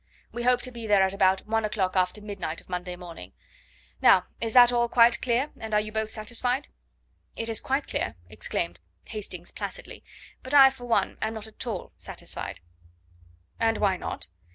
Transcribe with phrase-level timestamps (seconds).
[0.31, 3.33] We hope to be there at about one o'clock after midnight of Monday morning.
[4.01, 6.69] Now, is all that quite clear, and are you both satisfied?"
[7.35, 10.03] "It is quite clear," exclaimed Hastings placidly;
[10.41, 12.61] "but I, for one, am not at all satisfied."
[13.59, 14.25] "And why not?"